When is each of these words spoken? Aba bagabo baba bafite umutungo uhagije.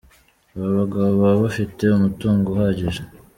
Aba 0.55 0.69
bagabo 0.79 1.09
baba 1.21 1.35
bafite 1.43 1.83
umutungo 1.87 2.45
uhagije. 2.53 3.01